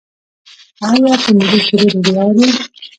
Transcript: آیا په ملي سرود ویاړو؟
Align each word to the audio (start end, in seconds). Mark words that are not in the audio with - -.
آیا 0.89 1.13
په 1.23 1.29
ملي 1.37 1.59
سرود 1.65 1.97
ویاړو؟ 2.03 2.45